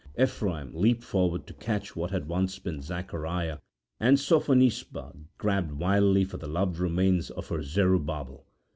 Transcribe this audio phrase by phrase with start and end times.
[0.19, 3.59] Ephraim leaped forward to catch what had once been Zacariah,
[3.99, 8.43] and Sophonisba grabbed wildly for the loved remains of her Zerubbabel.